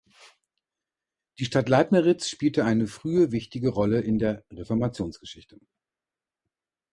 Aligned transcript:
Die 1.37 1.45
Stadt 1.45 1.69
Leitmeritz 1.69 2.27
spielte 2.27 2.65
eine 2.65 2.87
frühe 2.87 3.31
wichtige 3.31 3.69
Rolle 3.69 4.01
in 4.01 4.17
der 4.17 4.43
Reformationsgeschichte. 4.51 5.59